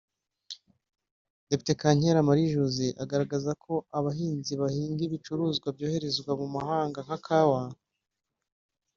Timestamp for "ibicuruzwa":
5.07-5.67